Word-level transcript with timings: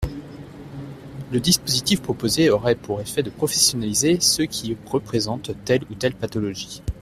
Le 1.31 1.39
dispositif 1.39 2.01
proposé 2.01 2.49
aurait 2.49 2.73
pour 2.73 3.01
effet 3.01 3.21
de 3.21 3.29
professionnaliser 3.29 4.19
ceux 4.19 4.45
qui 4.47 4.75
représentent 4.87 5.51
telle 5.63 5.83
ou 5.91 5.93
telle 5.93 6.15
pathologie. 6.15 6.81